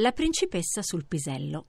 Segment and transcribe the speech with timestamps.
[0.00, 1.68] La principessa sul pisello.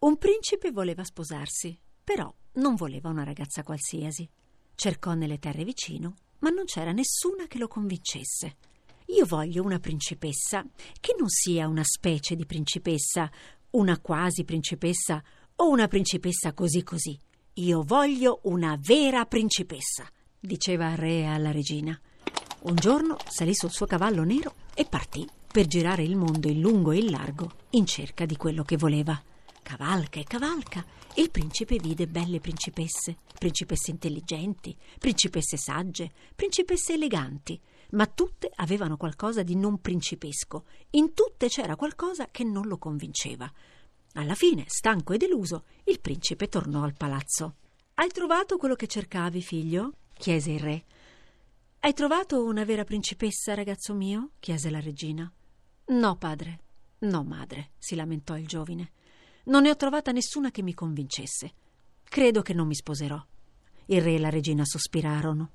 [0.00, 4.26] Un principe voleva sposarsi, però non voleva una ragazza qualsiasi.
[4.74, 8.56] Cercò nelle terre vicino, ma non c'era nessuna che lo convincesse.
[9.08, 10.64] Io voglio una principessa
[10.98, 13.30] che non sia una specie di principessa,
[13.72, 15.22] una quasi principessa
[15.56, 17.14] o una principessa così così.
[17.56, 22.00] Io voglio una vera principessa, diceva il re alla regina.
[22.60, 26.90] Un giorno salì sul suo cavallo nero e partì per girare il mondo in lungo
[26.90, 29.22] e in largo in cerca di quello che voleva.
[29.62, 38.04] Cavalca e cavalca, il principe vide belle principesse, principesse intelligenti, principesse sagge, principesse eleganti, ma
[38.06, 43.48] tutte avevano qualcosa di non principesco, in tutte c'era qualcosa che non lo convinceva.
[44.14, 47.58] Alla fine, stanco e deluso, il principe tornò al palazzo.
[47.94, 49.92] Hai trovato quello che cercavi, figlio?
[50.18, 50.84] chiese il re.
[51.78, 54.30] Hai trovato una vera principessa, ragazzo mio?
[54.40, 55.32] chiese la regina.
[55.86, 56.60] No, padre.
[57.00, 58.92] No, madre, si lamentò il giovine.
[59.44, 61.52] Non ne ho trovata nessuna che mi convincesse.
[62.02, 63.22] Credo che non mi sposerò.
[63.86, 65.50] Il re e la regina sospirarono.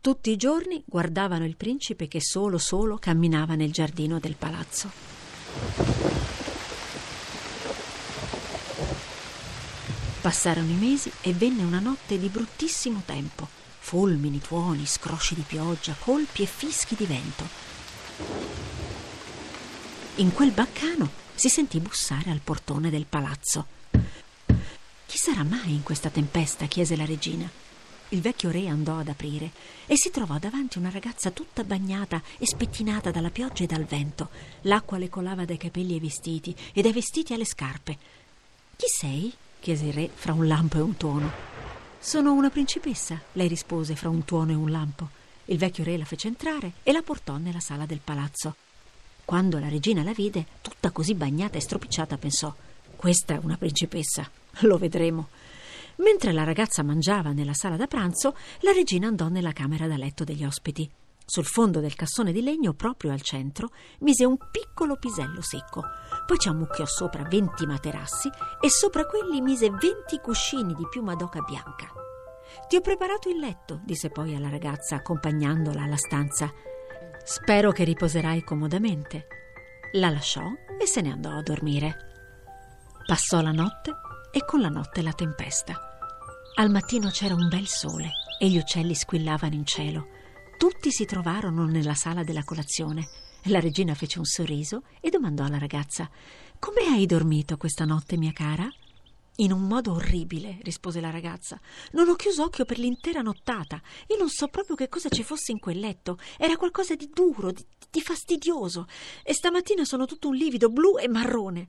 [0.00, 4.90] Tutti i giorni guardavano il principe che solo solo camminava nel giardino del palazzo.
[10.20, 13.48] Passarono i mesi e venne una notte di bruttissimo tempo.
[13.78, 18.81] Fulmini, tuoni, scrosci di pioggia, colpi e fischi di vento.
[20.16, 23.66] In quel baccano si sentì bussare al portone del palazzo.
[25.06, 26.66] Chi sarà mai in questa tempesta?
[26.66, 27.50] chiese la regina.
[28.10, 29.50] Il vecchio re andò ad aprire
[29.86, 34.28] e si trovò davanti una ragazza tutta bagnata e spettinata dalla pioggia e dal vento.
[34.62, 37.96] L'acqua le colava dai capelli ai vestiti e dai vestiti alle scarpe.
[38.76, 39.32] Chi sei?
[39.60, 41.32] chiese il re fra un lampo e un tuono.
[41.98, 45.08] Sono una principessa, lei rispose fra un tuono e un lampo.
[45.46, 48.56] Il vecchio re la fece entrare e la portò nella sala del palazzo.
[49.32, 52.54] Quando la regina la vide, tutta così bagnata e stropicciata, pensò:
[52.94, 54.28] Questa è una principessa,
[54.60, 55.28] lo vedremo.
[55.96, 60.22] Mentre la ragazza mangiava nella sala da pranzo, la regina andò nella camera da letto
[60.24, 60.86] degli ospiti.
[61.24, 65.82] Sul fondo del cassone di legno, proprio al centro, mise un piccolo pisello secco.
[66.26, 68.28] Poi ci ammucchiò sopra venti materassi
[68.60, 71.90] e sopra quelli mise venti cuscini di piuma d'oca bianca.
[72.68, 76.52] Ti ho preparato il letto, disse poi alla ragazza, accompagnandola alla stanza.
[77.24, 79.26] Spero che riposerai comodamente.
[79.92, 80.42] La lasciò
[80.80, 81.96] e se ne andò a dormire.
[83.06, 83.92] Passò la notte
[84.32, 85.74] e con la notte la tempesta.
[86.56, 90.08] Al mattino c'era un bel sole e gli uccelli squillavano in cielo.
[90.58, 93.08] Tutti si trovarono nella sala della colazione.
[93.44, 96.10] La regina fece un sorriso e domandò alla ragazza:
[96.58, 98.68] Come hai dormito questa notte, mia cara?
[99.36, 101.58] In un modo orribile, rispose la ragazza.
[101.92, 105.52] Non ho chiuso occhio per l'intera nottata e non so proprio che cosa ci fosse
[105.52, 106.18] in quel letto.
[106.36, 108.86] Era qualcosa di duro, di, di fastidioso.
[109.22, 111.68] E stamattina sono tutto un livido blu e marrone.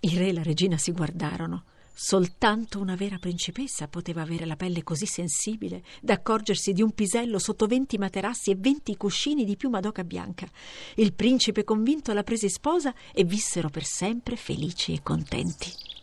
[0.00, 1.64] Il re e la regina si guardarono.
[1.96, 7.38] Soltanto una vera principessa poteva avere la pelle così sensibile da accorgersi di un pisello
[7.38, 10.48] sotto venti materassi e venti cuscini di piuma d'oca bianca.
[10.96, 15.93] Il principe convinto la prese sposa e vissero per sempre felici e contenti.